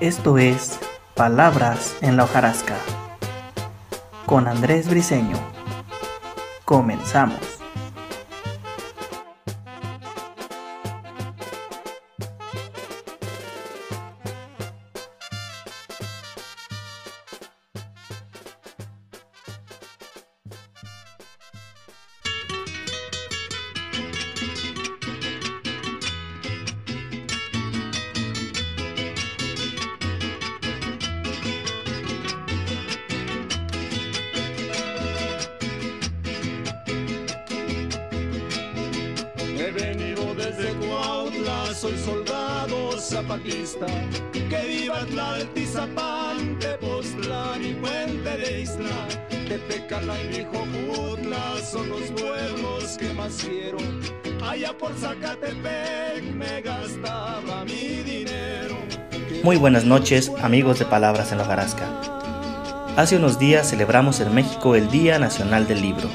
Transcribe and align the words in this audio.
Esto 0.00 0.38
es 0.38 0.78
Palabras 1.16 1.96
en 2.02 2.16
la 2.16 2.22
hojarasca 2.22 2.76
con 4.26 4.46
Andrés 4.46 4.88
Briseño. 4.88 5.36
Comenzamos. 6.64 7.47
Soy 41.80 41.96
soldado 41.98 42.98
zapatista. 42.98 43.86
Que 44.32 44.66
viva 44.66 45.04
Tlaltizapán, 45.06 46.58
Tepoztlán 46.58 47.64
y 47.64 47.74
Puente 47.74 48.36
de 48.36 48.62
Isla. 48.62 49.08
Tepecala 49.48 50.14
y 50.22 50.44
Jutla 50.44 51.54
son 51.62 51.88
los 51.90 52.02
pueblos 52.20 52.96
que 52.98 53.12
más 53.14 53.44
quiero. 53.44 53.78
Allá 54.42 54.76
por 54.76 54.92
Zacatepec 54.94 56.34
me 56.34 56.60
gastaba 56.62 57.64
mi 57.64 58.02
dinero. 58.02 58.76
Muy 59.44 59.56
buenas 59.56 59.84
noches, 59.84 60.32
amigos 60.42 60.80
de 60.80 60.84
Palabras 60.84 61.30
en 61.30 61.38
la 61.38 61.44
hojarasca. 61.44 61.86
Hace 62.96 63.16
unos 63.16 63.38
días 63.38 63.70
celebramos 63.70 64.18
en 64.18 64.34
México 64.34 64.74
el 64.74 64.90
Día 64.90 65.20
Nacional 65.20 65.68
del 65.68 65.82
Libro. 65.82 66.08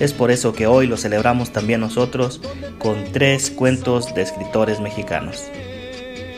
Es 0.00 0.12
por 0.12 0.30
eso 0.30 0.52
que 0.52 0.68
hoy 0.68 0.86
lo 0.86 0.96
celebramos 0.96 1.52
también 1.52 1.80
nosotros 1.80 2.40
con 2.78 3.10
tres 3.12 3.50
cuentos 3.50 4.14
de 4.14 4.22
escritores 4.22 4.78
mexicanos. 4.78 5.44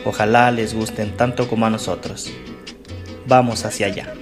Ojalá 0.03 0.49
les 0.49 0.73
gusten 0.73 1.15
tanto 1.15 1.47
como 1.47 1.67
a 1.67 1.69
nosotros. 1.69 2.31
Vamos 3.27 3.63
hacia 3.63 3.85
allá. 3.85 4.13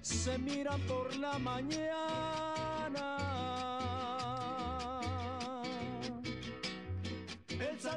Se 0.00 0.38
miran 0.38 0.80
por 0.82 1.16
la 1.16 1.38
mañana. 1.38 3.23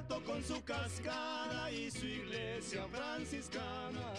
Con 0.06 0.44
su 0.44 0.64
cascada 0.64 1.72
y 1.72 1.90
su 1.90 2.06
iglesia 2.06 2.86
franciscana. 2.92 4.14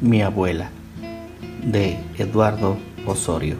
Mi 0.00 0.22
abuela, 0.22 0.70
de 1.66 1.98
Eduardo 2.16 2.78
Osorio. 3.06 3.56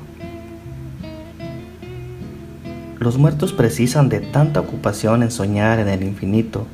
Los 3.01 3.19
muertos 3.19 3.53
precisan 3.53 4.09
de 4.09 4.21
tanta 4.21 4.61
ocupación 4.61 5.25
en 5.25 5.33
soñar 5.33 5.81
en 5.81 5.89
el 5.89 6.05
infinito 6.05 6.67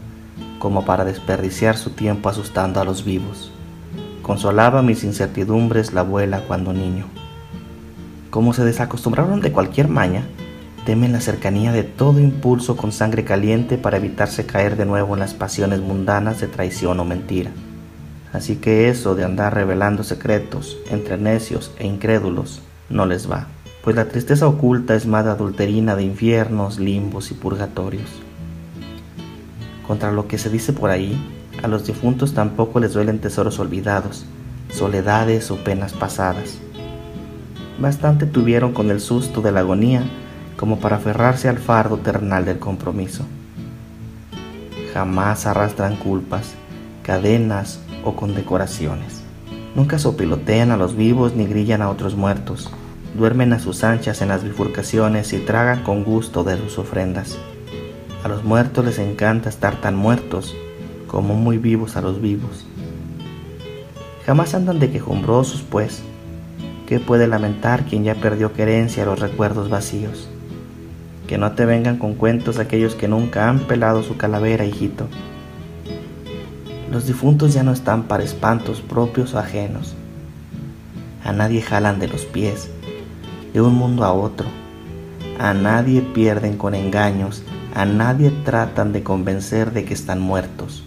como 0.58 0.84
para 0.84 1.06
desperdiciar 1.06 1.78
su 1.78 1.90
tiempo 1.90 2.28
asustando 2.28 2.80
a 2.80 2.84
los 2.84 3.04
vivos. 3.04 3.50
Consolaba 4.20 4.82
mis 4.82 5.04
incertidumbres 5.04 5.94
la 5.94 6.02
abuela 6.02 6.44
cuando 6.46 6.74
niño. 6.74 7.06
Como 8.28 8.52
se 8.52 8.64
desacostumbraron 8.64 9.40
de 9.40 9.52
cualquier 9.52 9.88
maña, 9.88 10.24
temen 10.84 11.12
la 11.12 11.20
cercanía 11.22 11.72
de 11.72 11.82
todo 11.82 12.20
impulso 12.20 12.76
con 12.76 12.92
sangre 12.92 13.24
caliente 13.24 13.78
para 13.78 13.96
evitarse 13.96 14.44
caer 14.44 14.76
de 14.76 14.84
nuevo 14.84 15.14
en 15.14 15.20
las 15.20 15.32
pasiones 15.32 15.80
mundanas 15.80 16.40
de 16.40 16.46
traición 16.46 17.00
o 17.00 17.04
mentira. 17.06 17.50
Así 18.32 18.56
que 18.56 18.88
eso 18.88 19.14
de 19.14 19.24
andar 19.24 19.54
revelando 19.54 20.04
secretos 20.04 20.78
entre 20.90 21.18
necios 21.18 21.70
e 21.78 21.86
incrédulos 21.86 22.60
no 22.88 23.04
les 23.06 23.30
va, 23.30 23.46
pues 23.84 23.94
la 23.94 24.08
tristeza 24.08 24.46
oculta 24.46 24.94
es 24.94 25.06
madre 25.06 25.32
adulterina 25.32 25.96
de 25.96 26.04
infiernos, 26.04 26.78
limbos 26.78 27.30
y 27.30 27.34
purgatorios. 27.34 28.08
Contra 29.86 30.12
lo 30.12 30.28
que 30.28 30.38
se 30.38 30.48
dice 30.48 30.72
por 30.72 30.90
ahí, 30.90 31.14
a 31.62 31.68
los 31.68 31.86
difuntos 31.86 32.32
tampoco 32.32 32.80
les 32.80 32.94
duelen 32.94 33.18
tesoros 33.18 33.58
olvidados, 33.58 34.24
soledades 34.70 35.50
o 35.50 35.56
penas 35.56 35.92
pasadas. 35.92 36.58
Bastante 37.78 38.26
tuvieron 38.26 38.72
con 38.72 38.90
el 38.90 39.00
susto 39.00 39.42
de 39.42 39.52
la 39.52 39.60
agonía 39.60 40.04
como 40.56 40.78
para 40.78 40.96
aferrarse 40.96 41.48
al 41.48 41.58
fardo 41.58 41.98
terrenal 41.98 42.44
del 42.44 42.58
compromiso. 42.58 43.24
Jamás 44.94 45.46
arrastran 45.46 45.96
culpas, 45.96 46.54
cadenas 47.02 47.80
o 48.04 48.16
condecoraciones. 48.16 49.22
Nunca 49.74 49.98
sopilotean 49.98 50.70
a 50.70 50.76
los 50.76 50.96
vivos 50.96 51.34
ni 51.34 51.46
grillan 51.46 51.82
a 51.82 51.90
otros 51.90 52.14
muertos. 52.14 52.70
Duermen 53.16 53.52
a 53.52 53.58
sus 53.58 53.84
anchas 53.84 54.22
en 54.22 54.28
las 54.28 54.44
bifurcaciones 54.44 55.32
y 55.32 55.38
tragan 55.38 55.82
con 55.82 56.04
gusto 56.04 56.44
de 56.44 56.56
sus 56.56 56.78
ofrendas. 56.78 57.38
A 58.22 58.28
los 58.28 58.44
muertos 58.44 58.84
les 58.84 58.98
encanta 58.98 59.48
estar 59.48 59.80
tan 59.80 59.96
muertos 59.96 60.54
como 61.06 61.34
muy 61.34 61.58
vivos 61.58 61.96
a 61.96 62.02
los 62.02 62.20
vivos. 62.20 62.66
Jamás 64.24 64.54
andan 64.54 64.78
de 64.78 64.90
quejumbrosos, 64.90 65.62
pues. 65.62 66.02
¿Qué 66.86 67.00
puede 67.00 67.26
lamentar 67.26 67.84
quien 67.84 68.04
ya 68.04 68.14
perdió 68.14 68.52
querencia 68.52 69.04
los 69.04 69.20
recuerdos 69.20 69.68
vacíos? 69.68 70.28
Que 71.26 71.38
no 71.38 71.52
te 71.52 71.64
vengan 71.64 71.98
con 71.98 72.14
cuentos 72.14 72.58
aquellos 72.58 72.94
que 72.94 73.08
nunca 73.08 73.48
han 73.48 73.60
pelado 73.60 74.02
su 74.02 74.16
calavera, 74.16 74.64
hijito. 74.64 75.06
Los 76.92 77.06
difuntos 77.06 77.54
ya 77.54 77.62
no 77.62 77.72
están 77.72 78.02
para 78.02 78.22
espantos 78.22 78.82
propios 78.82 79.32
o 79.32 79.38
ajenos. 79.38 79.94
A 81.24 81.32
nadie 81.32 81.62
jalan 81.62 81.98
de 81.98 82.06
los 82.06 82.26
pies, 82.26 82.68
de 83.54 83.62
un 83.62 83.74
mundo 83.74 84.04
a 84.04 84.12
otro. 84.12 84.46
A 85.38 85.54
nadie 85.54 86.02
pierden 86.02 86.58
con 86.58 86.74
engaños, 86.74 87.44
a 87.74 87.86
nadie 87.86 88.30
tratan 88.44 88.92
de 88.92 89.02
convencer 89.02 89.72
de 89.72 89.86
que 89.86 89.94
están 89.94 90.20
muertos. 90.20 90.84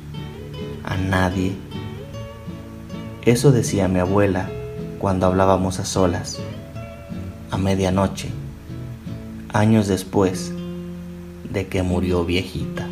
A 0.83 0.95
nadie. 0.95 1.55
Eso 3.23 3.51
decía 3.51 3.87
mi 3.87 3.97
abuela 3.97 4.47
cuando 4.99 5.25
hablábamos 5.25 5.79
a 5.79 5.85
solas, 5.85 6.37
a 7.49 7.57
medianoche, 7.57 8.29
años 9.51 9.87
después 9.87 10.53
de 11.51 11.65
que 11.65 11.81
murió 11.81 12.25
viejita. 12.25 12.85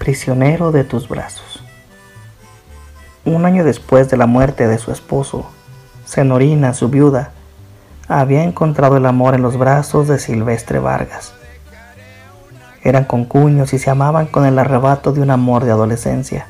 Prisionero 0.00 0.72
de 0.72 0.82
tus 0.82 1.08
brazos. 1.08 1.62
Un 3.26 3.44
año 3.44 3.64
después 3.64 4.08
de 4.08 4.16
la 4.16 4.24
muerte 4.24 4.66
de 4.66 4.78
su 4.78 4.90
esposo, 4.90 5.46
Senorina, 6.06 6.72
su 6.72 6.88
viuda, 6.88 7.32
había 8.08 8.42
encontrado 8.42 8.96
el 8.96 9.04
amor 9.04 9.34
en 9.34 9.42
los 9.42 9.58
brazos 9.58 10.08
de 10.08 10.18
Silvestre 10.18 10.78
Vargas. 10.78 11.34
Eran 12.82 13.04
concuños 13.04 13.74
y 13.74 13.78
se 13.78 13.90
amaban 13.90 14.26
con 14.26 14.46
el 14.46 14.58
arrebato 14.58 15.12
de 15.12 15.20
un 15.20 15.30
amor 15.30 15.64
de 15.66 15.72
adolescencia. 15.72 16.46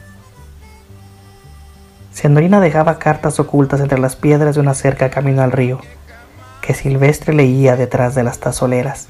Senorina 2.13 2.61
dejaba 2.61 3.01
cartas 3.01 3.41
ocultas 3.41 3.81
entre 3.81 3.99
las 3.99 4.15
piedras 4.15 4.55
de 4.55 4.61
una 4.61 4.75
cerca 4.75 5.11
camino 5.11 5.43
al 5.43 5.51
río, 5.51 5.81
que 6.63 6.73
Silvestre 6.73 7.35
leía 7.35 7.75
detrás 7.75 8.15
de 8.15 8.23
las 8.23 8.39
tazoleras. 8.39 9.09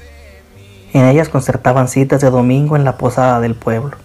En 0.93 1.05
ellas 1.05 1.29
concertaban 1.29 1.87
citas 1.87 2.21
de 2.21 2.31
domingo 2.31 2.75
en 2.75 2.85
la 2.85 2.97
posada 2.97 3.39
del 3.39 3.53
pueblo. 3.53 3.97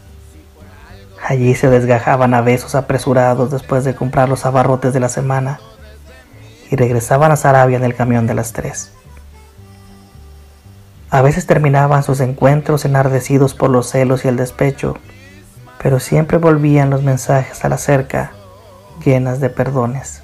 Allí 1.29 1.57
se 1.57 1.69
desgajaban 1.69 2.35
a 2.35 2.41
besos 2.41 2.77
apresurados 2.77 3.51
después 3.51 3.83
de 3.83 3.97
comprar 3.97 4.29
los 4.29 4.47
abarrotes 4.47 4.93
de 4.93 5.01
la 5.01 5.09
semana 5.09 5.59
y 6.71 6.77
regresaban 6.77 7.33
a 7.33 7.37
Sarabia 7.37 7.77
en 7.77 7.83
el 7.83 7.97
camión 7.97 8.29
de 8.29 8.35
las 8.35 8.53
tres. 8.53 8.93
A 11.11 11.23
veces 11.23 11.45
terminaban 11.45 12.05
sus 12.05 12.21
encuentros 12.21 12.85
enardecidos 12.85 13.55
por 13.55 13.71
los 13.71 13.91
celos 13.91 14.25
y 14.25 14.29
el 14.29 14.37
despecho, 14.37 14.99
pero 15.83 15.99
siempre 15.99 16.39
volvían 16.39 16.91
los 16.91 17.03
mensajes 17.03 17.65
a 17.65 17.69
la 17.71 17.79
cerca 17.79 18.31
llenas 19.05 19.41
de 19.41 19.51
perdones. 19.51 20.23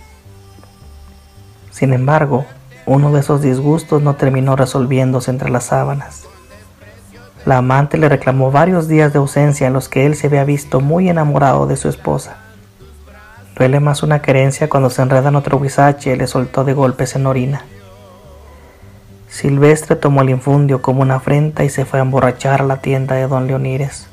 Sin 1.72 1.94
embargo, 1.94 2.46
uno 2.86 3.10
de 3.10 3.18
esos 3.18 3.42
disgustos 3.42 4.02
no 4.02 4.14
terminó 4.14 4.54
resolviéndose 4.54 5.32
entre 5.32 5.50
las 5.50 5.64
sábanas. 5.64 6.28
La 7.44 7.58
amante 7.58 7.98
le 7.98 8.08
reclamó 8.08 8.52
varios 8.52 8.86
días 8.86 9.12
de 9.12 9.18
ausencia 9.18 9.66
en 9.66 9.72
los 9.72 9.88
que 9.88 10.06
él 10.06 10.14
se 10.14 10.28
había 10.28 10.44
visto 10.44 10.80
muy 10.80 11.08
enamorado 11.08 11.66
de 11.66 11.76
su 11.76 11.88
esposa. 11.88 12.36
Duele 13.56 13.80
más 13.80 14.04
una 14.04 14.22
querencia 14.22 14.68
cuando 14.68 14.90
se 14.90 15.02
enreda 15.02 15.28
en 15.28 15.36
otro 15.36 15.58
guisache 15.58 16.12
y 16.12 16.16
le 16.16 16.28
soltó 16.28 16.64
de 16.64 16.72
golpes 16.72 17.16
en 17.16 17.26
orina. 17.26 17.62
Silvestre 19.28 19.96
tomó 19.96 20.22
el 20.22 20.30
infundio 20.30 20.82
como 20.82 21.02
una 21.02 21.16
afrenta 21.16 21.64
y 21.64 21.68
se 21.68 21.84
fue 21.84 21.98
a 21.98 22.02
emborrachar 22.02 22.60
a 22.60 22.64
la 22.64 22.76
tienda 22.76 23.16
de 23.16 23.26
don 23.26 23.46
Leonires. 23.46 24.06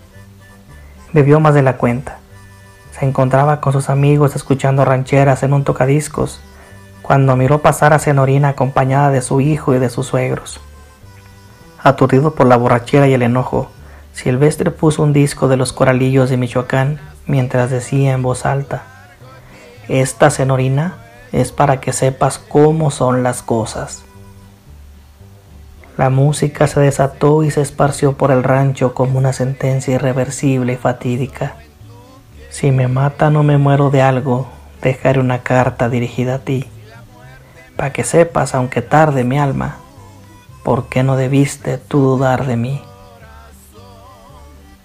Bebió 1.14 1.40
más 1.40 1.54
de 1.54 1.62
la 1.62 1.78
cuenta. 1.78 2.18
Se 2.98 3.06
encontraba 3.06 3.62
con 3.62 3.74
sus 3.74 3.90
amigos 3.90 4.36
escuchando 4.36 4.86
rancheras 4.86 5.44
en 5.44 5.54
un 5.54 5.64
tocadiscos 5.64 6.42
cuando 7.04 7.36
miró 7.36 7.60
pasar 7.62 7.94
a 7.94 8.00
Senorina 8.00 8.50
acompañada 8.50 9.12
de 9.12 9.22
su 9.22 9.40
hijo 9.42 9.75
y 9.75 9.80
de 9.80 9.90
sus 9.90 10.08
suegros. 10.08 10.62
Aturdido 11.84 12.36
por 12.36 12.48
la 12.48 12.58
borrachera 12.58 13.08
y 13.08 13.14
el 13.14 13.22
enojo, 13.22 13.70
Silvestre 14.14 14.72
puso 14.72 15.04
un 15.04 15.14
disco 15.14 15.48
de 15.48 15.58
los 15.58 15.72
coralillos 15.72 16.30
de 16.30 16.38
Michoacán 16.38 17.00
mientras 17.26 17.70
decía 17.70 18.14
en 18.14 18.22
voz 18.22 18.46
alta, 18.46 18.84
Esta 19.88 20.30
Senorina 20.30 20.98
es 21.31 21.52
para 21.52 21.80
que 21.80 21.94
sepas 21.94 22.40
cómo 22.40 22.92
son 22.92 23.24
las 23.24 23.42
cosas. 23.42 24.04
La 25.98 26.10
música 26.10 26.68
se 26.68 26.80
desató 26.80 27.44
y 27.44 27.52
se 27.52 27.62
esparció 27.62 28.14
por 28.14 28.32
el 28.32 28.44
rancho 28.44 28.94
como 28.94 29.18
una 29.18 29.34
sentencia 29.34 29.96
irreversible 29.96 30.74
y 30.74 30.78
fatídica. 30.78 31.56
Si 32.50 32.72
me 32.72 32.88
mata 32.88 33.30
no 33.30 33.44
me 33.44 33.58
muero 33.58 33.90
de 33.90 34.02
algo, 34.02 34.48
dejaré 34.82 35.20
una 35.20 35.40
carta 35.40 35.90
dirigida 35.90 36.36
a 36.36 36.40
ti 36.40 36.68
para 37.80 37.94
que 37.94 38.04
sepas, 38.04 38.56
aunque 38.56 38.82
tarde 38.82 39.24
mi 39.24 39.40
alma, 39.40 39.78
por 40.64 40.88
qué 40.90 41.04
no 41.04 41.16
debiste 41.16 41.78
tú 41.78 42.00
dudar 42.00 42.46
de 42.46 42.58
mí. 42.58 42.82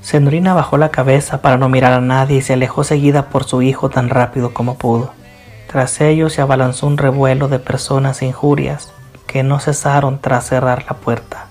Senorina 0.00 0.52
bajó 0.52 0.76
la 0.76 0.90
cabeza 0.90 1.40
para 1.40 1.56
no 1.56 1.68
mirar 1.68 1.94
a 1.94 2.00
nadie 2.00 2.38
y 2.38 2.42
se 2.42 2.52
alejó 2.52 2.84
seguida 2.84 3.30
por 3.30 3.44
su 3.44 3.62
hijo 3.62 3.88
tan 3.88 4.10
rápido 4.10 4.52
como 4.52 4.76
pudo. 4.76 5.12
Tras 5.66 6.00
ellos 6.00 6.34
se 6.34 6.42
abalanzó 6.42 6.86
un 6.86 6.98
revuelo 6.98 7.48
de 7.48 7.58
personas 7.58 8.20
e 8.20 8.26
injurias 8.26 8.92
que 9.26 9.42
no 9.42 9.60
cesaron 9.60 10.20
tras 10.20 10.46
cerrar 10.46 10.84
la 10.88 10.96
puerta. 10.96 11.46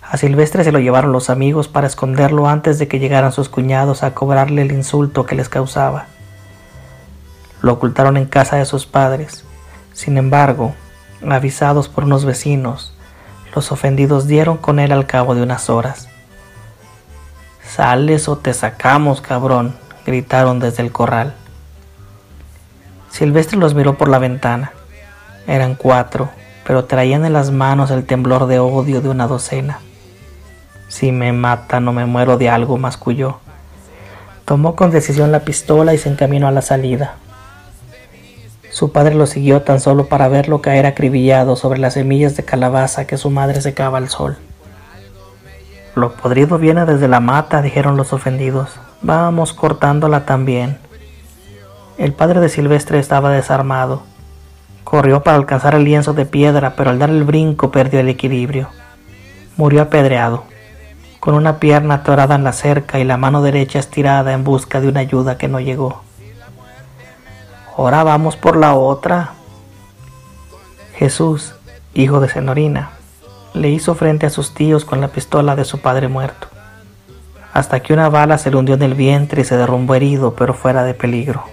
A 0.00 0.16
Silvestre 0.16 0.62
se 0.62 0.70
lo 0.70 0.78
llevaron 0.78 1.10
los 1.10 1.28
amigos 1.28 1.66
para 1.66 1.88
esconderlo 1.88 2.48
antes 2.48 2.78
de 2.78 2.86
que 2.86 3.00
llegaran 3.00 3.32
sus 3.32 3.48
cuñados 3.48 4.04
a 4.04 4.14
cobrarle 4.14 4.62
el 4.62 4.70
insulto 4.70 5.26
que 5.26 5.34
les 5.34 5.48
causaba. 5.48 6.06
Lo 7.60 7.72
ocultaron 7.72 8.16
en 8.16 8.26
casa 8.26 8.56
de 8.56 8.64
sus 8.64 8.86
padres, 8.86 9.44
sin 9.92 10.16
embargo, 10.18 10.74
avisados 11.28 11.88
por 11.88 12.04
unos 12.04 12.24
vecinos, 12.24 12.95
los 13.56 13.72
ofendidos 13.72 14.26
dieron 14.26 14.58
con 14.58 14.78
él 14.78 14.92
al 14.92 15.06
cabo 15.06 15.34
de 15.34 15.40
unas 15.40 15.70
horas. 15.70 16.08
Sales 17.66 18.28
o 18.28 18.36
te 18.36 18.52
sacamos, 18.52 19.22
cabrón, 19.22 19.74
gritaron 20.04 20.60
desde 20.60 20.82
el 20.82 20.92
corral. 20.92 21.34
Silvestre 23.10 23.58
los 23.58 23.74
miró 23.74 23.96
por 23.96 24.08
la 24.08 24.18
ventana. 24.18 24.72
Eran 25.46 25.74
cuatro, 25.74 26.28
pero 26.66 26.84
traían 26.84 27.24
en 27.24 27.32
las 27.32 27.50
manos 27.50 27.90
el 27.90 28.04
temblor 28.04 28.46
de 28.46 28.58
odio 28.58 29.00
de 29.00 29.08
una 29.08 29.26
docena. 29.26 29.80
Si 30.88 31.10
me 31.10 31.32
mata, 31.32 31.80
no 31.80 31.94
me 31.94 32.04
muero 32.04 32.36
de 32.36 32.50
algo, 32.50 32.76
masculló. 32.76 33.40
Tomó 34.44 34.76
con 34.76 34.90
decisión 34.90 35.32
la 35.32 35.40
pistola 35.40 35.94
y 35.94 35.98
se 35.98 36.10
encaminó 36.10 36.46
a 36.46 36.52
la 36.52 36.60
salida. 36.60 37.14
Su 38.76 38.92
padre 38.92 39.14
lo 39.14 39.24
siguió 39.24 39.62
tan 39.62 39.80
solo 39.80 40.04
para 40.04 40.28
verlo 40.28 40.60
caer 40.60 40.84
acribillado 40.84 41.56
sobre 41.56 41.78
las 41.78 41.94
semillas 41.94 42.36
de 42.36 42.44
calabaza 42.44 43.06
que 43.06 43.16
su 43.16 43.30
madre 43.30 43.62
secaba 43.62 43.96
al 43.96 44.10
sol. 44.10 44.36
Lo 45.94 46.12
podrido 46.12 46.58
viene 46.58 46.84
desde 46.84 47.08
la 47.08 47.20
mata, 47.20 47.62
dijeron 47.62 47.96
los 47.96 48.12
ofendidos. 48.12 48.68
Vamos 49.00 49.54
cortándola 49.54 50.26
también. 50.26 50.76
El 51.96 52.12
padre 52.12 52.40
de 52.40 52.50
Silvestre 52.50 52.98
estaba 52.98 53.30
desarmado. 53.30 54.02
Corrió 54.84 55.22
para 55.22 55.38
alcanzar 55.38 55.74
el 55.74 55.84
lienzo 55.84 56.12
de 56.12 56.26
piedra, 56.26 56.74
pero 56.76 56.90
al 56.90 56.98
dar 56.98 57.08
el 57.08 57.24
brinco 57.24 57.70
perdió 57.70 58.00
el 58.00 58.10
equilibrio. 58.10 58.68
Murió 59.56 59.80
apedreado, 59.80 60.44
con 61.18 61.32
una 61.32 61.60
pierna 61.60 61.94
atorada 61.94 62.34
en 62.34 62.44
la 62.44 62.52
cerca 62.52 62.98
y 62.98 63.04
la 63.04 63.16
mano 63.16 63.40
derecha 63.40 63.78
estirada 63.78 64.34
en 64.34 64.44
busca 64.44 64.82
de 64.82 64.88
una 64.88 65.00
ayuda 65.00 65.38
que 65.38 65.48
no 65.48 65.60
llegó. 65.60 66.02
Ahora 67.76 68.02
vamos 68.04 68.36
por 68.36 68.56
la 68.56 68.74
otra. 68.74 69.34
Jesús, 70.94 71.54
hijo 71.92 72.20
de 72.20 72.28
Senorina, 72.30 72.92
le 73.52 73.68
hizo 73.68 73.94
frente 73.94 74.24
a 74.24 74.30
sus 74.30 74.54
tíos 74.54 74.86
con 74.86 75.02
la 75.02 75.08
pistola 75.08 75.56
de 75.56 75.66
su 75.66 75.80
padre 75.80 76.08
muerto, 76.08 76.48
hasta 77.52 77.80
que 77.80 77.92
una 77.92 78.08
bala 78.08 78.38
se 78.38 78.50
le 78.50 78.56
hundió 78.56 78.76
en 78.76 78.82
el 78.82 78.94
vientre 78.94 79.42
y 79.42 79.44
se 79.44 79.58
derrumbó 79.58 79.94
herido, 79.94 80.34
pero 80.34 80.54
fuera 80.54 80.84
de 80.84 80.94
peligro. 80.94 81.44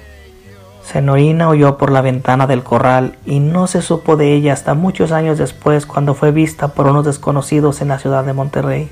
Senorina 0.82 1.50
huyó 1.50 1.78
por 1.78 1.92
la 1.92 2.00
ventana 2.00 2.48
del 2.48 2.64
corral 2.64 3.18
y 3.26 3.42
no 3.42 3.68
se 3.68 3.82
supo 3.82 4.16
de 4.16 4.34
ella 4.34 4.54
hasta 4.54 4.76
muchos 4.76 5.12
años 5.12 5.38
después 5.38 5.86
cuando 5.86 6.14
fue 6.14 6.32
vista 6.32 6.70
por 6.70 6.88
unos 6.88 7.04
desconocidos 7.04 7.82
en 7.82 7.90
la 7.90 8.00
ciudad 8.00 8.24
de 8.24 8.32
Monterrey. 8.32 8.90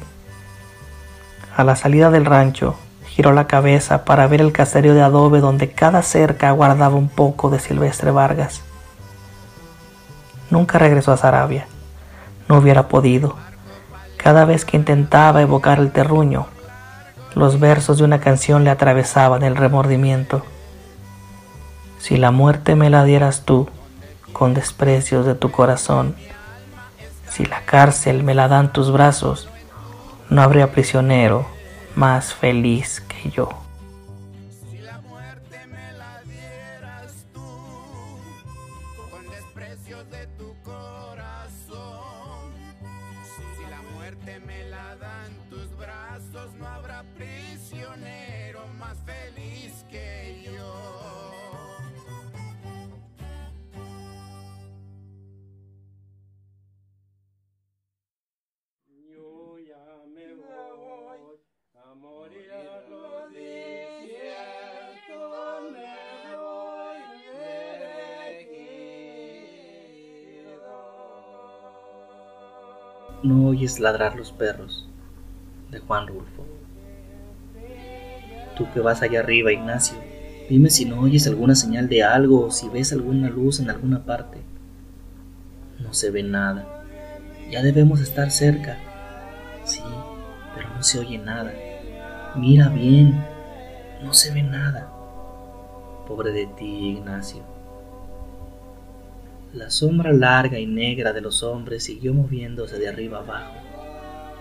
A 1.56 1.63
la 1.63 1.78
salida 1.78 2.12
del 2.12 2.25
rancho, 2.25 2.75
giró 3.12 3.34
la 3.34 3.46
cabeza 3.46 4.06
para 4.06 4.25
ver 4.28 4.40
el 4.40 4.54
caserío 4.54 4.94
de 4.94 5.02
adobe 5.02 5.42
donde 5.42 5.69
cada 5.69 6.02
cerca 6.02 6.50
guardaba 6.52 6.96
un 6.96 7.10
poco 7.10 7.50
de 7.50 7.60
Silvestre 7.60 8.10
Vargas. 8.10 8.62
Nunca 10.50 10.80
regresó 10.80 11.12
a 11.12 11.18
Sarabia. 11.18 11.68
No 12.48 12.58
hubiera 12.58 12.88
podido. 12.88 13.36
Cada 14.16 14.46
vez 14.46 14.63
que 14.63 14.78
intentaba 14.78 15.42
evocar 15.42 15.80
el 15.80 15.92
terruño, 15.92 16.47
los 17.35 17.59
versos 17.59 17.97
de 17.97 18.06
una 18.06 18.21
canción 18.21 18.64
le 18.64 18.69
atravesaban 18.69 19.44
el 19.44 19.57
remordimiento. 19.57 20.44
Si 22.00 22.16
la 22.16 22.31
muerte 22.31 22.76
me 22.76 22.90
la 22.90 23.04
dieras 23.04 23.44
tú, 23.44 23.68
con 24.31 24.54
desprecios 24.54 25.26
de 25.26 25.35
tu 25.35 25.52
corazón, 25.52 26.16
si 27.30 27.45
la 27.45 27.62
cárcel 27.66 28.24
me 28.24 28.35
la 28.35 28.47
dan 28.47 28.71
tus 28.71 28.92
brazos, 28.92 29.50
no 30.30 30.42
habría 30.42 30.71
prisionero 30.71 31.45
más 31.95 32.33
feliz 32.33 33.02
que 33.21 33.30
yo. 33.30 33.60
No 73.23 73.49
oyes 73.49 73.80
ladrar 73.80 74.16
los 74.16 74.31
perros, 74.31 74.90
de 75.69 75.78
Juan 75.78 76.07
Rulfo. 76.07 76.44
Tú 78.57 78.66
que 78.73 78.80
vas 78.80 79.04
allá 79.04 79.19
arriba, 79.19 79.51
Ignacio, 79.51 79.95
dime 80.49 80.71
si 80.71 80.85
no 80.85 81.01
oyes 81.01 81.28
alguna 81.28 81.54
señal 81.54 81.87
de 81.87 82.01
algo 82.01 82.47
o 82.47 82.51
si 82.51 82.68
ves 82.69 82.92
alguna 82.92 83.30
luz 83.30 83.59
en 83.59 83.69
alguna 83.69 84.06
parte. 84.06 84.40
No 85.80 85.94
se 85.94 86.09
ve 86.09 86.23
nada. 86.23 86.83
Ya 87.51 87.61
debemos 87.61 88.01
estar 88.01 88.31
cerca. 88.31 88.80
Sí, 89.66 89.83
pero 90.56 90.69
no 90.69 90.81
se 90.81 90.97
oye 90.97 91.19
nada. 91.19 91.54
Mira 92.35 92.69
bien, 92.69 93.23
no 94.04 94.16
se 94.16 94.33
ve 94.33 94.42
nada. 94.42 94.92
Pobre 96.07 96.31
de 96.31 96.47
ti, 96.47 96.97
Ignacio. 96.97 97.51
La 99.54 99.70
sombra 99.70 100.14
larga 100.14 100.60
y 100.60 100.66
negra 100.66 101.12
de 101.12 101.20
los 101.20 101.44
hombres 101.44 101.84
siguió 101.84 102.14
moviéndose 102.14 102.80
de 102.80 102.88
arriba 102.88 103.20
abajo, 103.20 103.54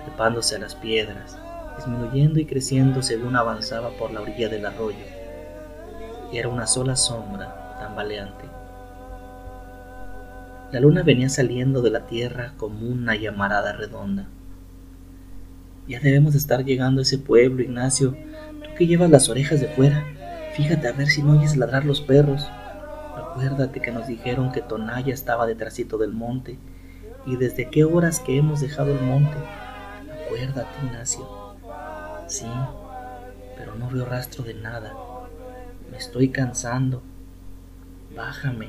trepándose 0.05 0.55
a 0.55 0.61
las 0.61 0.77
piedras, 0.77 1.37
disminuyendo 1.77 2.39
y 2.39 2.45
creciendo 2.45 3.03
según 3.03 3.35
avanzaba 3.35 3.91
por 3.99 4.13
la 4.13 4.21
orilla 4.21 4.49
del 4.49 4.67
arroyo. 4.67 5.05
Y 6.33 6.39
era 6.39 6.49
una 6.49 6.69
sola 6.69 6.95
sombra 6.95 7.77
tambaleante. 7.81 8.45
La 10.71 10.79
luna 10.79 11.03
venía 11.03 11.29
saliendo 11.29 11.83
de 11.83 11.91
la 11.91 12.07
tierra 12.07 12.53
como 12.57 12.87
una 12.87 13.17
llamarada 13.17 13.73
redonda. 13.73 14.29
Ya 15.89 15.99
debemos 15.99 16.37
estar 16.37 16.65
llegando 16.65 17.01
a 17.01 17.03
ese 17.03 17.19
pueblo, 17.19 17.65
Ignacio. 17.65 18.13
Tú 18.63 18.71
que 18.79 18.87
llevas 18.87 19.11
las 19.11 19.29
orejas 19.29 19.61
de 19.61 19.67
fuera, 19.67 20.07
fíjate 20.55 20.87
a 20.87 20.93
ver 20.93 21.09
si 21.09 21.21
no 21.21 21.33
oyes 21.33 21.57
ladrar 21.57 21.85
los 21.85 22.01
perros. 22.01 22.47
Acuérdate 23.41 23.81
que 23.81 23.91
nos 23.91 24.07
dijeron 24.07 24.53
que 24.53 24.61
Tonaya 24.61 25.15
estaba 25.15 25.47
detrásito 25.47 25.97
del 25.97 26.13
monte. 26.13 26.59
¿Y 27.25 27.37
desde 27.37 27.71
qué 27.71 27.85
horas 27.85 28.21
que 28.21 28.37
hemos 28.37 28.61
dejado 28.61 28.93
el 28.93 29.01
monte? 29.01 29.35
Acuérdate, 30.27 30.69
Ignacio. 30.85 31.27
Sí, 32.27 32.45
pero 33.57 33.77
no 33.77 33.89
veo 33.89 34.05
rastro 34.05 34.45
de 34.45 34.53
nada. 34.53 34.93
Me 35.91 35.97
estoy 35.97 36.29
cansando. 36.29 37.03
Bájame. 38.15 38.69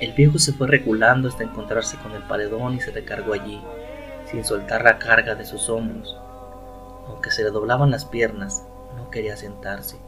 El 0.00 0.14
viejo 0.14 0.38
se 0.38 0.54
fue 0.54 0.66
reculando 0.66 1.28
hasta 1.28 1.44
encontrarse 1.44 1.98
con 1.98 2.12
el 2.12 2.22
paredón 2.22 2.76
y 2.76 2.80
se 2.80 2.92
recargó 2.92 3.34
allí, 3.34 3.60
sin 4.30 4.42
soltar 4.42 4.82
la 4.84 4.98
carga 4.98 5.34
de 5.34 5.44
sus 5.44 5.68
hombros. 5.68 6.16
Aunque 7.08 7.30
se 7.30 7.44
le 7.44 7.50
doblaban 7.50 7.90
las 7.90 8.06
piernas, 8.06 8.64
no 8.96 9.10
quería 9.10 9.36
sentarse 9.36 9.98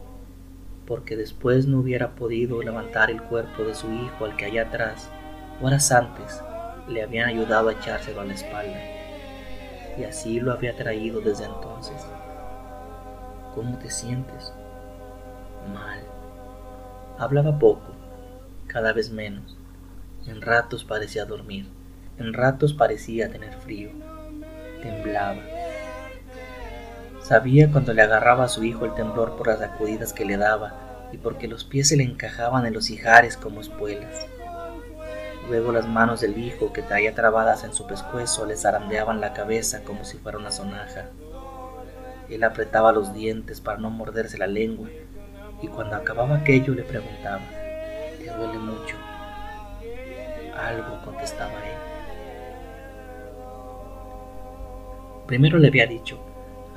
porque 0.89 1.15
después 1.15 1.67
no 1.67 1.81
hubiera 1.81 2.15
podido 2.15 2.63
levantar 2.63 3.11
el 3.11 3.21
cuerpo 3.21 3.63
de 3.63 3.75
su 3.75 3.93
hijo 3.93 4.25
al 4.25 4.35
que 4.35 4.45
allá 4.45 4.63
atrás, 4.63 5.07
horas 5.61 5.91
antes, 5.91 6.41
le 6.87 7.03
habían 7.03 7.29
ayudado 7.29 7.69
a 7.69 7.73
echárselo 7.73 8.21
a 8.21 8.25
la 8.25 8.33
espalda. 8.33 8.81
Y 9.99 10.03
así 10.03 10.39
lo 10.39 10.51
había 10.51 10.75
traído 10.75 11.21
desde 11.21 11.45
entonces. 11.45 11.95
¿Cómo 13.53 13.77
te 13.77 13.91
sientes? 13.91 14.51
Mal. 15.71 15.99
Hablaba 17.19 17.59
poco, 17.59 17.91
cada 18.65 18.91
vez 18.91 19.11
menos. 19.11 19.55
En 20.25 20.41
ratos 20.41 20.83
parecía 20.83 21.25
dormir, 21.25 21.67
en 22.17 22.33
ratos 22.33 22.73
parecía 22.73 23.29
tener 23.31 23.53
frío. 23.53 23.91
Temblaba. 24.81 25.43
Sabía 27.29 27.69
cuando 27.71 27.93
le 27.93 28.01
agarraba 28.01 28.45
a 28.45 28.49
su 28.49 28.63
hijo 28.63 28.85
el 28.85 28.95
temblor 28.95 29.37
por 29.37 29.45
las 29.45 29.59
sacudidas 29.59 30.13
que 30.13 30.25
le 30.25 30.35
daba 30.35 31.09
y 31.11 31.17
porque 31.17 31.47
los 31.47 31.63
pies 31.63 31.89
se 31.89 31.95
le 31.95 32.03
encajaban 32.03 32.65
en 32.65 32.73
los 32.73 32.89
ijares 32.89 33.37
como 33.37 33.61
espuelas. 33.61 34.25
Luego 35.47 35.71
las 35.71 35.87
manos 35.87 36.21
del 36.21 36.39
hijo 36.39 36.73
que 36.73 36.81
traía 36.81 37.13
trabadas 37.13 37.63
en 37.63 37.75
su 37.75 37.85
pescuezo 37.85 38.47
le 38.47 38.57
zarandeaban 38.57 39.21
la 39.21 39.33
cabeza 39.33 39.83
como 39.83 40.05
si 40.05 40.17
fuera 40.17 40.39
una 40.39 40.49
sonaja. 40.49 41.05
Él 42.29 42.43
apretaba 42.43 42.91
los 42.93 43.13
dientes 43.13 43.61
para 43.61 43.77
no 43.77 43.91
morderse 43.91 44.39
la 44.39 44.47
lengua 44.47 44.89
y 45.61 45.67
cuando 45.67 45.97
acababa 45.97 46.37
aquello 46.37 46.73
le 46.73 46.81
preguntaba, 46.81 47.41
¿te 48.17 48.25
duele 48.25 48.57
mucho? 48.57 48.95
Algo 50.57 50.99
contestaba 51.05 51.53
él. 51.53 51.77
Primero 55.27 55.59
le 55.59 55.67
había 55.67 55.85
dicho, 55.85 56.19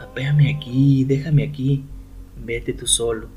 Apéame 0.02 0.52
aquí, 0.52 1.04
déjame 1.04 1.44
aquí, 1.44 1.84
vete 2.36 2.72
tú 2.72 2.88
solo. 2.88 3.28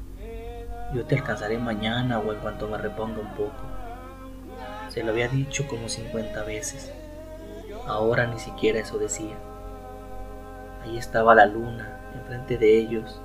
Yo 0.95 1.05
te 1.05 1.15
alcanzaré 1.15 1.59
mañana 1.59 2.19
o 2.19 2.33
en 2.33 2.39
cuanto 2.39 2.67
me 2.67 2.77
reponga 2.77 3.19
un 3.19 3.33
poco. 3.35 3.61
Se 4.89 5.03
lo 5.03 5.11
había 5.11 5.27
dicho 5.27 5.67
como 5.67 5.89
cincuenta 5.89 6.43
veces. 6.43 6.91
Ahora 7.85 8.25
ni 8.25 8.39
siquiera 8.39 8.79
eso 8.79 8.97
decía. 8.97 9.35
Ahí 10.83 10.97
estaba 10.97 11.35
la 11.35 11.45
luna, 11.45 11.99
enfrente 12.15 12.57
de 12.57 12.79
ellos, 12.79 13.21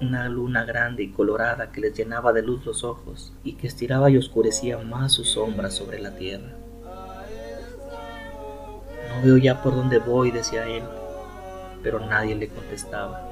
una 0.00 0.28
luna 0.28 0.64
grande 0.64 1.02
y 1.02 1.10
colorada 1.10 1.72
que 1.72 1.80
les 1.80 1.94
llenaba 1.94 2.32
de 2.32 2.42
luz 2.42 2.64
los 2.64 2.84
ojos 2.84 3.32
y 3.42 3.54
que 3.54 3.66
estiraba 3.66 4.10
y 4.10 4.16
oscurecía 4.16 4.78
más 4.78 5.12
su 5.12 5.24
sombra 5.24 5.70
sobre 5.70 5.98
la 5.98 6.14
tierra. 6.16 6.52
No 9.08 9.22
veo 9.24 9.38
ya 9.38 9.60
por 9.60 9.74
dónde 9.74 9.98
voy, 9.98 10.30
decía 10.30 10.68
él 10.68 10.84
pero 11.82 12.00
nadie 12.00 12.34
le 12.34 12.48
contestaba. 12.48 13.30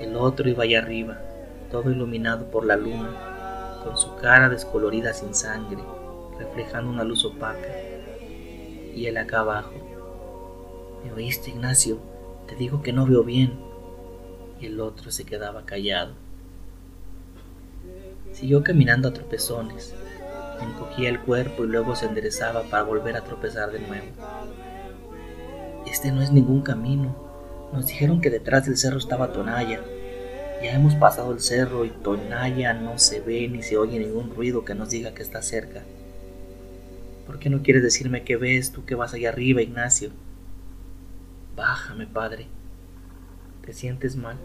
El 0.00 0.16
otro 0.16 0.48
iba 0.48 0.64
allá 0.64 0.80
arriba, 0.80 1.18
todo 1.70 1.90
iluminado 1.90 2.46
por 2.46 2.64
la 2.64 2.76
luna, 2.76 3.80
con 3.84 3.96
su 3.96 4.16
cara 4.16 4.48
descolorida 4.48 5.12
sin 5.12 5.34
sangre, 5.34 5.82
reflejando 6.38 6.90
una 6.90 7.04
luz 7.04 7.24
opaca. 7.24 7.68
Y 8.94 9.06
él 9.06 9.16
acá 9.16 9.40
abajo. 9.40 9.72
¿Me 11.04 11.12
oíste, 11.12 11.50
Ignacio? 11.50 11.98
Te 12.46 12.56
digo 12.56 12.82
que 12.82 12.92
no 12.92 13.06
veo 13.06 13.24
bien. 13.24 13.58
Y 14.60 14.66
el 14.66 14.80
otro 14.80 15.10
se 15.10 15.24
quedaba 15.24 15.64
callado. 15.64 16.12
Siguió 18.32 18.62
caminando 18.62 19.08
a 19.08 19.12
tropezones, 19.12 19.94
encogía 20.60 21.08
el 21.08 21.20
cuerpo 21.20 21.64
y 21.64 21.68
luego 21.68 21.96
se 21.96 22.06
enderezaba 22.06 22.62
para 22.64 22.82
volver 22.82 23.16
a 23.16 23.24
tropezar 23.24 23.70
de 23.72 23.80
nuevo. 23.80 24.06
Este 25.86 26.12
no 26.12 26.22
es 26.22 26.32
ningún 26.32 26.62
camino. 26.62 27.14
Nos 27.72 27.86
dijeron 27.86 28.20
que 28.20 28.30
detrás 28.30 28.66
del 28.66 28.76
cerro 28.76 28.98
estaba 28.98 29.32
Tonaya. 29.32 29.80
Ya 30.62 30.72
hemos 30.72 30.94
pasado 30.94 31.32
el 31.32 31.40
cerro 31.40 31.84
y 31.84 31.90
Tonaya 31.90 32.72
no 32.72 32.98
se 32.98 33.20
ve 33.20 33.48
ni 33.48 33.62
se 33.62 33.76
oye 33.76 33.98
ningún 33.98 34.34
ruido 34.34 34.64
que 34.64 34.74
nos 34.74 34.90
diga 34.90 35.14
que 35.14 35.22
está 35.22 35.42
cerca. 35.42 35.82
¿Por 37.26 37.38
qué 37.38 37.50
no 37.50 37.62
quieres 37.62 37.82
decirme 37.82 38.24
qué 38.24 38.36
ves 38.36 38.72
tú 38.72 38.84
que 38.84 38.94
vas 38.94 39.14
allá 39.14 39.30
arriba, 39.30 39.62
Ignacio? 39.62 40.10
Bájame, 41.56 42.06
padre. 42.06 42.46
¿Te 43.64 43.72
sientes 43.72 44.16
mal? 44.16 44.36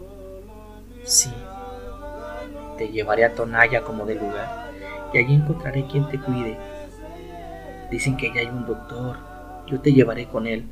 Sí. 1.04 1.30
Te 2.76 2.88
llevaré 2.88 3.24
a 3.24 3.34
Tonaya 3.34 3.82
como 3.82 4.06
de 4.06 4.14
lugar 4.14 4.70
y 5.12 5.18
allí 5.18 5.34
encontraré 5.34 5.86
quien 5.86 6.08
te 6.08 6.18
cuide. 6.18 6.56
Dicen 7.90 8.16
que 8.16 8.32
ya 8.34 8.40
hay 8.40 8.46
un 8.46 8.66
doctor. 8.66 9.16
Yo 9.66 9.80
te 9.80 9.92
llevaré 9.92 10.26
con 10.28 10.46
él. 10.46 10.64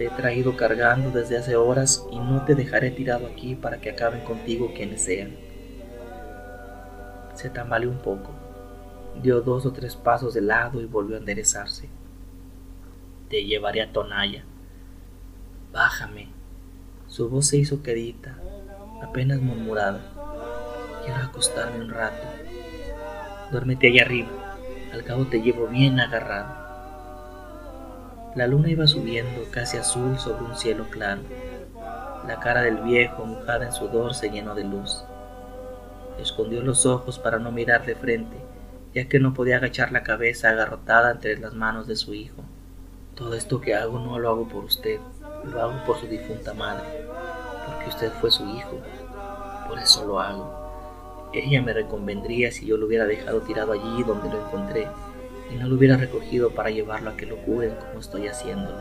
Te 0.00 0.06
he 0.06 0.10
traído 0.10 0.56
cargando 0.56 1.10
desde 1.10 1.36
hace 1.36 1.56
horas 1.56 2.06
y 2.10 2.18
no 2.18 2.46
te 2.46 2.54
dejaré 2.54 2.90
tirado 2.90 3.26
aquí 3.26 3.54
para 3.54 3.82
que 3.82 3.90
acaben 3.90 4.22
contigo 4.22 4.72
quienes 4.74 5.04
sean. 5.04 5.36
Se 7.34 7.50
tambaleó 7.50 7.90
un 7.90 7.98
poco, 7.98 8.30
dio 9.22 9.42
dos 9.42 9.66
o 9.66 9.74
tres 9.74 9.96
pasos 9.96 10.32
de 10.32 10.40
lado 10.40 10.80
y 10.80 10.86
volvió 10.86 11.16
a 11.16 11.18
enderezarse. 11.18 11.90
Te 13.28 13.44
llevaré 13.44 13.82
a 13.82 13.92
Tonaya. 13.92 14.42
Bájame. 15.70 16.28
Su 17.06 17.28
voz 17.28 17.48
se 17.48 17.58
hizo 17.58 17.82
quedita, 17.82 18.38
apenas 19.02 19.42
murmurada. 19.42 20.00
Quiero 21.04 21.20
acostarme 21.20 21.84
un 21.84 21.90
rato. 21.90 22.26
Duérmete 23.52 23.88
allá 23.88 24.04
arriba, 24.04 24.30
al 24.94 25.04
cabo 25.04 25.26
te 25.26 25.42
llevo 25.42 25.66
bien 25.66 26.00
agarrado. 26.00 26.69
La 28.36 28.46
luna 28.46 28.70
iba 28.70 28.86
subiendo 28.86 29.42
casi 29.50 29.76
azul 29.76 30.16
sobre 30.20 30.44
un 30.44 30.56
cielo 30.56 30.86
claro. 30.88 31.22
La 32.28 32.38
cara 32.38 32.62
del 32.62 32.76
viejo, 32.76 33.26
mojada 33.26 33.66
en 33.66 33.72
sudor, 33.72 34.14
se 34.14 34.30
llenó 34.30 34.54
de 34.54 34.62
luz. 34.62 35.04
Escondió 36.16 36.62
los 36.62 36.86
ojos 36.86 37.18
para 37.18 37.40
no 37.40 37.50
mirar 37.50 37.84
de 37.84 37.96
frente, 37.96 38.36
ya 38.94 39.08
que 39.08 39.18
no 39.18 39.34
podía 39.34 39.56
agachar 39.56 39.90
la 39.90 40.04
cabeza 40.04 40.50
agarrotada 40.50 41.10
entre 41.10 41.38
las 41.38 41.54
manos 41.54 41.88
de 41.88 41.96
su 41.96 42.14
hijo. 42.14 42.44
Todo 43.16 43.34
esto 43.34 43.60
que 43.60 43.74
hago 43.74 43.98
no 43.98 44.16
lo 44.20 44.28
hago 44.30 44.48
por 44.48 44.64
usted, 44.64 45.00
lo 45.44 45.60
hago 45.60 45.84
por 45.84 45.98
su 45.98 46.06
difunta 46.06 46.54
madre, 46.54 46.86
porque 47.66 47.88
usted 47.88 48.12
fue 48.20 48.30
su 48.30 48.46
hijo. 48.46 48.78
Por 49.66 49.76
eso 49.80 50.06
lo 50.06 50.20
hago. 50.20 51.30
Ella 51.32 51.62
me 51.62 51.72
reconvendría 51.72 52.52
si 52.52 52.64
yo 52.64 52.76
lo 52.76 52.86
hubiera 52.86 53.06
dejado 53.06 53.40
tirado 53.40 53.72
allí 53.72 54.04
donde 54.04 54.28
lo 54.28 54.46
encontré, 54.46 54.86
y 55.52 55.56
no 55.56 55.68
lo 55.68 55.76
hubiera 55.76 55.96
recogido 55.96 56.50
para 56.50 56.70
llevarlo 56.70 57.10
a 57.10 57.16
que 57.16 57.26
lo 57.26 57.36
curen 57.38 57.74
como 57.74 58.00
estoy 58.00 58.28
haciéndolo. 58.28 58.78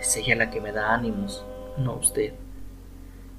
Es 0.00 0.16
ella 0.16 0.36
la 0.36 0.50
que 0.50 0.60
me 0.60 0.72
da 0.72 0.94
ánimos, 0.94 1.44
no 1.78 1.94
usted. 1.94 2.34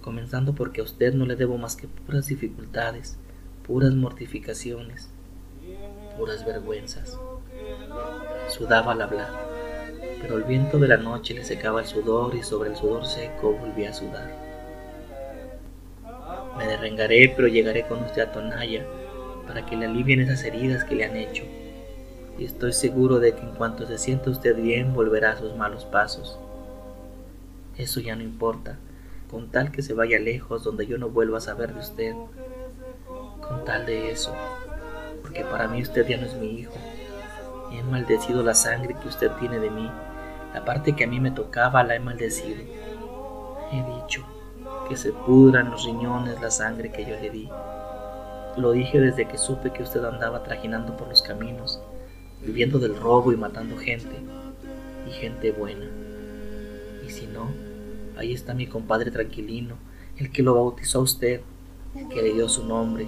Comenzando 0.02 0.54
porque 0.54 0.82
a 0.82 0.84
usted 0.84 1.14
no 1.14 1.26
le 1.26 1.36
debo 1.36 1.58
más 1.58 1.76
que 1.76 1.88
puras 1.88 2.28
dificultades, 2.28 3.18
puras 3.66 3.94
mortificaciones, 3.94 5.10
puras 6.18 6.46
vergüenzas. 6.46 7.20
Sudaba 8.48 8.94
al 8.94 9.02
hablar, 9.02 9.30
pero 10.22 10.38
el 10.38 10.44
viento 10.44 10.80
de 10.80 10.88
la 10.88 10.98
noche 10.98 11.34
le 11.34 11.44
secaba 11.44 11.82
el 11.82 11.88
sudor 11.88 12.36
y 12.36 12.44
sobre 12.44 12.72
el 12.72 12.76
sudor 12.76 13.06
seco 13.06 13.54
volvía 13.54 13.92
a 13.92 13.94
sudar. 13.94 14.32
Me 16.58 16.66
derrengaré, 16.66 17.32
pero 17.36 17.48
llegaré 17.48 17.88
con 17.88 18.04
usted 18.04 18.24
a 18.24 18.32
Tonaya 18.32 18.86
para 19.48 19.66
que 19.66 19.76
le 19.76 19.86
alivien 19.86 20.20
esas 20.22 20.44
heridas 20.44 20.84
que 20.84 20.96
le 20.96 21.06
han 21.06 21.16
hecho 21.16 21.44
y 22.42 22.46
estoy 22.46 22.74
seguro 22.74 23.20
de 23.20 23.36
que 23.36 23.42
en 23.42 23.52
cuanto 23.52 23.86
se 23.86 24.00
sienta 24.00 24.32
usted 24.32 24.56
bien 24.56 24.96
volverá 24.96 25.34
a 25.34 25.38
sus 25.38 25.56
malos 25.56 25.86
pasos. 25.86 26.40
Eso 27.78 28.00
ya 28.00 28.16
no 28.16 28.24
importa, 28.24 28.80
con 29.30 29.50
tal 29.50 29.72
que 29.72 29.84
se 29.84 29.94
vaya 29.94 30.18
lejos 30.18 30.64
donde 30.64 30.88
yo 30.88 30.98
no 30.98 31.10
vuelva 31.10 31.38
a 31.38 31.42
saber 31.42 31.72
de 31.72 31.80
usted, 31.80 32.16
con 33.48 33.64
tal 33.64 33.86
de 33.86 34.10
eso, 34.10 34.34
porque 35.22 35.44
para 35.44 35.68
mí 35.68 35.84
usted 35.84 36.08
ya 36.08 36.18
no 36.18 36.26
es 36.26 36.34
mi 36.34 36.48
hijo, 36.48 36.74
y 37.72 37.78
he 37.78 37.84
maldecido 37.84 38.42
la 38.42 38.56
sangre 38.56 38.96
que 39.00 39.08
usted 39.08 39.30
tiene 39.40 39.60
de 39.60 39.70
mí, 39.70 39.92
la 40.52 40.66
parte 40.66 40.96
que 40.96 41.04
a 41.04 41.08
mí 41.08 41.20
me 41.20 41.30
tocaba 41.30 41.84
la 41.84 41.96
he 41.96 42.00
maldecido, 42.00 42.64
He 43.72 44.02
dicho 44.02 44.26
que 44.90 44.98
se 44.98 45.14
pudran 45.14 45.70
los 45.70 45.86
riñones 45.86 46.42
la 46.42 46.50
sangre 46.50 46.92
que 46.92 47.06
yo 47.06 47.16
le 47.22 47.30
di. 47.30 47.48
Lo 48.58 48.72
dije 48.72 49.00
desde 49.00 49.28
que 49.28 49.38
supe 49.38 49.72
que 49.72 49.84
usted 49.84 50.04
andaba 50.04 50.44
trajinando 50.44 50.98
por 50.98 51.08
los 51.08 51.22
caminos, 51.22 51.80
viviendo 52.46 52.80
del 52.80 52.96
robo 52.96 53.32
y 53.32 53.38
matando 53.38 53.78
gente, 53.78 54.16
y 55.08 55.12
gente 55.12 55.52
buena. 55.52 55.86
Y 57.06 57.10
si 57.10 57.28
no, 57.28 57.50
ahí 58.18 58.34
está 58.34 58.54
mi 58.54 58.68
compadre 58.68 59.12
tranquilino, 59.12 59.76
el 60.18 60.32
que 60.32 60.44
lo 60.44 60.56
bautizó 60.56 61.00
a 61.00 61.04
usted, 61.04 61.42
el 61.96 62.08
que 62.10 62.22
le 62.22 62.34
dio 62.34 62.50
su 62.50 62.66
nombre. 62.66 63.08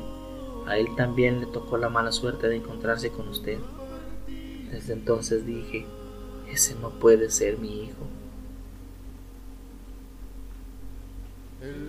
A 0.68 0.78
él 0.78 0.88
también 0.96 1.40
le 1.40 1.46
tocó 1.48 1.78
la 1.78 1.90
mala 1.90 2.12
suerte 2.12 2.48
de 2.48 2.58
encontrarse 2.58 3.10
con 3.10 3.28
usted. 3.28 3.58
Desde 4.72 4.94
entonces 4.94 5.46
dije, 5.46 5.86
ese 6.52 6.75
no 6.75 6.92
puede 6.92 7.30
ser 7.30 7.58
mi 7.58 7.84
hijo. 7.84 8.08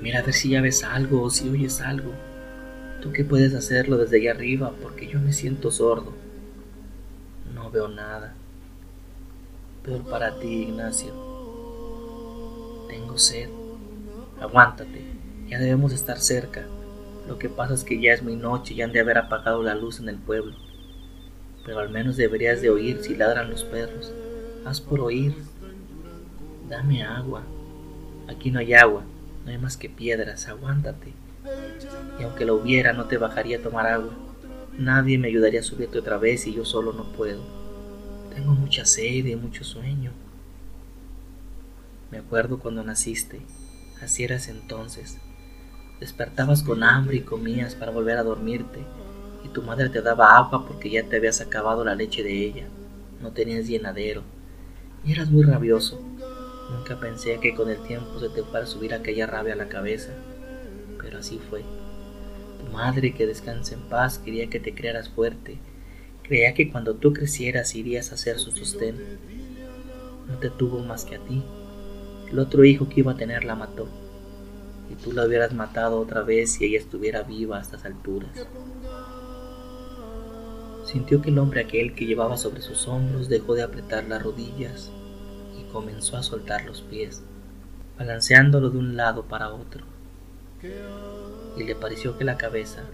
Mira 0.01 0.21
a 0.21 0.23
ver 0.23 0.35
si 0.35 0.51
ya 0.51 0.61
ves 0.61 0.85
algo 0.85 1.23
o 1.23 1.31
si 1.31 1.49
oyes 1.49 1.81
algo. 1.81 2.13
Tú 3.01 3.13
que 3.13 3.25
puedes 3.25 3.55
hacerlo 3.55 3.97
desde 3.99 4.19
allá 4.19 4.33
arriba 4.33 4.73
porque 4.81 5.07
yo 5.07 5.19
me 5.21 5.33
siento 5.33 5.71
sordo. 5.71 6.13
Veo 7.75 7.89
nada. 7.89 8.33
Peor 9.83 10.03
para 10.03 10.39
ti, 10.39 10.63
Ignacio. 10.63 11.13
Tengo 12.89 13.19
sed. 13.19 13.49
Aguántate. 14.41 15.03
Ya 15.49 15.59
debemos 15.59 15.93
estar 15.93 16.21
cerca. 16.21 16.69
Lo 17.27 17.37
que 17.37 17.49
pasa 17.49 17.75
es 17.75 17.83
que 17.83 18.01
ya 18.01 18.13
es 18.13 18.23
muy 18.23 18.37
noche 18.37 18.75
y 18.75 18.83
han 18.83 18.93
de 18.93 19.01
haber 19.01 19.19
apagado 19.19 19.61
la 19.65 19.75
luz 19.75 19.99
en 19.99 20.09
el 20.09 20.19
pueblo. 20.19 20.55
Pero 21.67 21.81
al 21.81 21.91
menos 21.91 22.17
deberías 22.17 22.63
de 22.63 22.71
oír 22.71 23.01
si 23.03 23.17
ladran 23.17 23.51
los 23.51 23.65
perros. 23.65 24.13
Haz 24.65 24.81
por 24.81 25.01
oír. 25.01 25.35
Dame 26.69 27.03
agua. 27.03 27.43
Aquí 28.29 28.53
no 28.53 28.61
hay 28.61 28.73
agua. 28.75 29.03
No 29.45 29.51
hay 29.51 29.59
más 29.59 29.77
que 29.77 29.91
piedras, 29.91 30.47
aguántate. 30.47 31.13
Y 32.21 32.23
aunque 32.23 32.45
lo 32.45 32.55
hubiera, 32.55 32.93
no 32.93 33.07
te 33.07 33.19
bajaría 33.19 33.59
a 33.59 33.63
tomar 33.63 33.89
agua. 33.89 34.13
Nadie 34.79 35.19
me 35.19 35.27
ayudaría 35.27 35.59
a 35.59 35.65
subirte 35.65 35.99
otra 35.99 36.19
vez 36.19 36.47
y 36.47 36.55
yo 36.55 36.65
solo 36.65 36.93
no 36.93 37.03
puedo. 37.03 37.64
Tengo 38.35 38.53
mucha 38.53 38.85
sed 38.85 39.27
y 39.27 39.37
mucho 39.37 39.63
sueño. 39.63 40.11
Me 42.11 42.19
acuerdo 42.19 42.59
cuando 42.59 42.83
naciste, 42.83 43.41
así 44.03 44.25
eras 44.25 44.49
entonces. 44.49 45.19
Despertabas 46.01 46.63
con 46.63 46.83
hambre 46.83 47.17
y 47.19 47.21
comías 47.21 47.77
para 47.77 47.93
volver 47.93 48.19
a 48.19 48.25
dormirte, 48.25 48.81
y 49.45 49.49
tu 49.49 49.63
madre 49.63 49.89
te 49.89 50.03
daba 50.03 50.37
agua 50.37 50.67
porque 50.67 50.91
ya 50.91 51.05
te 51.05 51.17
habías 51.17 51.41
acabado 51.41 51.85
la 51.85 51.95
leche 51.95 52.25
de 52.25 52.45
ella. 52.45 52.67
No 53.23 53.31
tenías 53.31 53.69
llenadero, 53.69 54.23
y 55.05 55.13
eras 55.13 55.31
muy 55.31 55.45
rabioso. 55.45 56.01
Nunca 56.71 56.99
pensé 56.99 57.39
que 57.41 57.55
con 57.55 57.71
el 57.71 57.79
tiempo 57.87 58.19
se 58.19 58.31
te 58.31 58.43
fuera 58.43 58.65
a 58.65 58.69
subir 58.69 58.95
aquella 58.95 59.27
rabia 59.27 59.53
a 59.53 59.57
la 59.57 59.69
cabeza, 59.69 60.13
pero 61.01 61.19
así 61.19 61.41
fue. 61.51 61.63
Tu 62.59 62.73
madre, 62.73 63.15
que 63.15 63.27
descanse 63.27 63.75
en 63.75 63.83
paz, 63.83 64.19
quería 64.19 64.51
que 64.51 64.59
te 64.59 64.75
crearas 64.75 65.09
fuerte. 65.09 65.59
Creía 66.25 66.55
que 66.55 66.71
cuando 66.73 66.95
tú 66.95 67.13
crecieras 67.13 67.75
irías 67.75 68.13
a 68.13 68.17
ser 68.17 68.39
su 68.39 68.51
sostén. 68.51 68.97
No 70.27 70.39
te 70.39 70.51
tuvo 70.51 70.81
más 70.81 71.05
que 71.05 71.17
a 71.17 71.19
ti. 71.21 71.43
El 72.31 72.39
otro 72.39 72.65
hijo 72.65 72.89
que 72.89 73.01
iba 73.01 73.13
a 73.13 73.17
tener 73.17 73.45
la 73.45 73.55
mató. 73.55 73.87
Y 74.91 74.97
tú 74.97 75.13
la 75.13 75.25
hubieras 75.25 75.53
matado 75.53 76.01
otra 76.01 76.23
vez 76.23 76.53
si 76.53 76.65
ella 76.65 76.79
estuviera 76.79 77.23
viva 77.23 77.59
a 77.59 77.63
estas 77.63 77.85
alturas. 77.85 78.47
Sintió 80.85 81.23
que 81.23 81.31
el 81.31 81.39
hombre 81.39 81.61
aquel 81.61 81.95
que 81.95 82.07
llevaba 82.07 82.37
sobre 82.37 82.61
sus 82.61 82.89
hombros 82.89 83.29
dejó 83.29 83.55
de 83.55 83.63
apretar 83.63 84.05
las 84.05 84.23
rodillas 84.23 84.91
comenzó 85.75 86.17
a 86.17 86.23
soltar 86.23 86.65
los 86.65 86.83
pies, 86.83 87.25
balanceándolo 87.99 88.71
de 88.71 88.79
un 88.79 88.97
lado 88.97 89.25
para 89.25 89.53
otro. 89.53 89.85
Y 91.59 91.65
le 91.65 91.75
pareció 91.75 92.17
que 92.17 92.23
la 92.23 92.39
cabeza, 92.39 92.85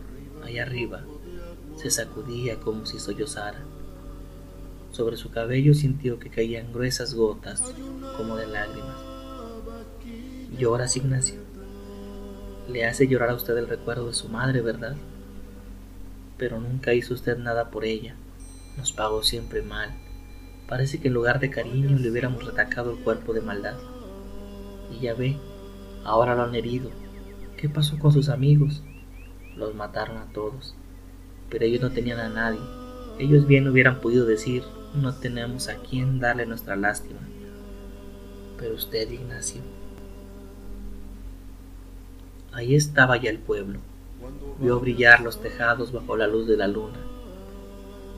allá 0.42 0.62
arriba, 0.62 1.02
se 1.80 1.90
sacudía 1.90 2.60
como 2.60 2.86
si 2.86 2.98
sollozara. 2.98 3.60
Sobre 4.92 5.16
su 5.16 5.30
cabello 5.30 5.74
sintió 5.74 6.18
que 6.18 6.30
caían 6.30 6.72
gruesas 6.72 7.14
gotas, 7.14 7.62
como 8.16 8.36
de 8.36 8.46
lágrimas. 8.46 8.98
Lloras, 10.58 10.96
Ignacio. 10.96 11.40
Le 12.68 12.84
hace 12.86 13.08
llorar 13.08 13.30
a 13.30 13.34
usted 13.34 13.56
el 13.56 13.68
recuerdo 13.68 14.08
de 14.08 14.14
su 14.14 14.28
madre, 14.28 14.60
¿verdad? 14.60 14.96
Pero 16.36 16.60
nunca 16.60 16.94
hizo 16.94 17.14
usted 17.14 17.38
nada 17.38 17.70
por 17.70 17.84
ella. 17.84 18.14
Nos 18.76 18.92
pagó 18.92 19.22
siempre 19.22 19.62
mal 19.62 19.90
Parece 20.70 21.00
que 21.00 21.08
en 21.08 21.14
lugar 21.14 21.40
de 21.40 21.50
cariño 21.50 21.98
le 21.98 22.08
hubiéramos 22.08 22.44
retacado 22.44 22.92
el 22.92 22.98
cuerpo 23.02 23.32
de 23.32 23.40
maldad. 23.40 23.76
Y 24.92 25.00
ya 25.00 25.14
ve, 25.14 25.36
ahora 26.04 26.36
lo 26.36 26.44
han 26.44 26.54
herido. 26.54 26.90
¿Qué 27.56 27.68
pasó 27.68 27.98
con 27.98 28.12
sus 28.12 28.28
amigos? 28.28 28.80
Los 29.56 29.74
mataron 29.74 30.18
a 30.18 30.32
todos. 30.32 30.76
Pero 31.50 31.64
ellos 31.64 31.82
no 31.82 31.90
tenían 31.90 32.20
a 32.20 32.28
nadie. 32.28 32.60
Ellos 33.18 33.46
bien 33.46 33.68
hubieran 33.68 34.00
podido 34.00 34.24
decir, 34.24 34.62
no 34.94 35.14
tenemos 35.14 35.68
a 35.68 35.76
quien 35.76 36.20
darle 36.20 36.46
nuestra 36.46 36.76
lástima. 36.76 37.20
Pero 38.58 38.74
usted, 38.74 39.10
Ignacio. 39.10 39.60
Ahí 42.52 42.74
estaba 42.74 43.16
ya 43.16 43.30
el 43.30 43.38
pueblo. 43.38 43.80
Vio 44.60 44.80
brillar 44.80 45.20
los 45.20 45.40
tejados 45.40 45.92
bajo 45.92 46.16
la 46.16 46.26
luz 46.26 46.46
de 46.46 46.56
la 46.56 46.68
luna 46.68 46.98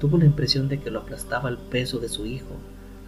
Tuvo 0.02 0.18
la 0.18 0.24
impresión 0.24 0.68
de 0.68 0.80
que 0.80 0.90
lo 0.90 0.98
aplastaba 0.98 1.48
el 1.48 1.58
peso 1.58 2.00
de 2.00 2.08
su 2.08 2.26
hijo 2.26 2.56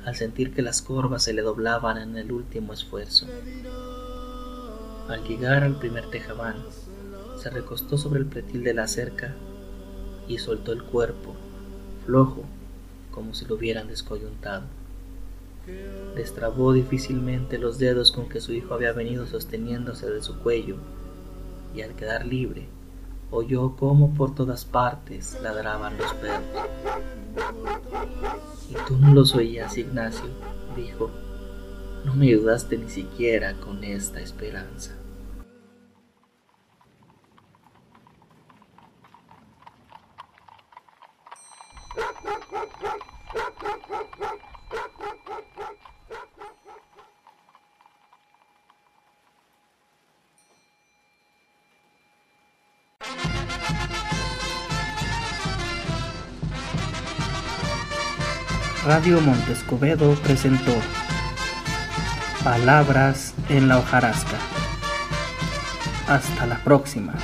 al 0.04 0.14
sentir 0.14 0.54
que 0.54 0.62
las 0.62 0.80
corvas 0.80 1.24
se 1.24 1.32
le 1.32 1.42
doblaban 1.42 1.98
en 1.98 2.16
el 2.16 2.30
último 2.30 2.72
esfuerzo. 2.72 3.26
Al 5.08 5.24
llegar 5.26 5.64
al 5.64 5.76
primer 5.80 6.08
tejabán, 6.10 6.54
se 7.36 7.50
recostó 7.50 7.98
sobre 7.98 8.20
el 8.20 8.26
pretil 8.26 8.62
de 8.62 8.74
la 8.74 8.86
cerca 8.86 9.34
y 10.28 10.38
soltó 10.38 10.72
el 10.72 10.82
cuerpo, 10.82 11.34
flojo, 12.06 12.44
como 13.10 13.34
si 13.34 13.44
lo 13.44 13.54
hubieran 13.56 13.88
descoyuntado. 13.88 14.64
Destrabó 16.14 16.72
difícilmente 16.72 17.58
los 17.58 17.78
dedos 17.78 18.12
con 18.12 18.28
que 18.28 18.40
su 18.40 18.52
hijo 18.52 18.74
había 18.74 18.92
venido 18.92 19.26
sosteniéndose 19.26 20.10
de 20.10 20.22
su 20.22 20.38
cuello 20.38 20.76
y 21.74 21.82
al 21.82 21.94
quedar 21.94 22.26
libre, 22.26 22.68
oyó 23.30 23.74
cómo 23.76 24.14
por 24.14 24.34
todas 24.34 24.64
partes 24.64 25.38
ladraban 25.42 25.96
los 25.96 26.12
perros. 26.14 26.44
Y 28.70 28.74
tú 28.86 28.96
no 28.98 29.12
los 29.12 29.34
oías, 29.34 29.76
Ignacio, 29.76 30.28
dijo. 30.76 31.10
No 32.04 32.14
me 32.14 32.26
ayudaste 32.28 32.76
ni 32.76 32.90
siquiera 32.90 33.54
con 33.54 33.82
esta 33.82 34.20
esperanza. 34.20 34.94
Radio 58.84 59.18
Montescobedo 59.22 60.14
presentó 60.16 60.72
Palabras 62.44 63.32
en 63.48 63.66
la 63.66 63.78
hojarasca. 63.78 64.36
Hasta 66.06 66.44
la 66.44 66.58
próxima. 66.58 67.14